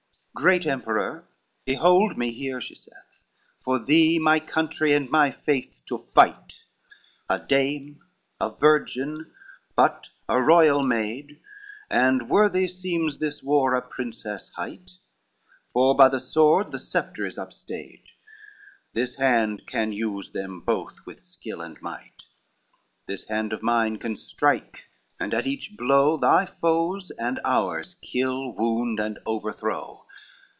XLIII 0.33 0.43
"Great 0.43 0.65
Emperor, 0.65 1.27
behold 1.65 2.17
me 2.17 2.31
here," 2.31 2.61
she 2.61 2.73
said. 2.73 3.03
"For 3.59 3.77
thee, 3.77 4.17
my 4.17 4.39
country, 4.39 4.93
and 4.93 5.09
my 5.11 5.29
faith 5.29 5.81
to 5.87 5.97
fight, 5.97 6.63
A 7.29 7.37
dame, 7.37 8.01
a 8.39 8.49
virgin, 8.49 9.29
but 9.75 10.09
a 10.29 10.41
royal 10.41 10.81
maid; 10.83 11.41
And 11.89 12.29
worthy 12.29 12.67
seems 12.69 13.17
this 13.19 13.43
war 13.43 13.75
a 13.75 13.81
princess 13.81 14.49
hight, 14.55 14.91
For 15.73 15.95
by 15.97 16.07
the 16.07 16.21
sword 16.21 16.71
the 16.71 16.79
sceptre 16.79 17.25
is 17.25 17.37
upstayed, 17.37 18.05
This 18.93 19.15
hand 19.17 19.67
can 19.67 19.91
use 19.91 20.31
them 20.31 20.61
both 20.61 21.05
with 21.05 21.21
skill 21.25 21.59
and 21.61 21.79
might, 21.81 22.23
This 23.05 23.25
hand 23.25 23.51
of 23.53 23.61
mine 23.61 23.97
can 23.97 24.15
strike, 24.15 24.87
and 25.19 25.33
at 25.35 25.45
each 25.45 25.75
blow 25.75 26.15
Thy 26.17 26.45
foes 26.45 27.11
and 27.19 27.37
ours 27.43 27.97
kill, 28.01 28.51
wound, 28.53 28.97
and 29.01 29.19
overthrow. 29.27 30.05